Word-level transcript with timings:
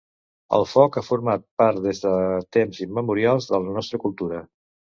El 0.59 0.63
foc 0.71 0.97
ha 0.97 1.03
format 1.09 1.43
part 1.63 1.83
des 1.85 2.01
de 2.07 2.15
temps 2.59 2.81
immemorials 2.89 3.53
de 3.53 3.63
la 3.69 3.79
nostra 3.79 4.05
cultura. 4.09 4.45